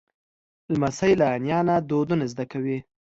[0.73, 2.77] لمسی له نیا نه دودونه زده کوي.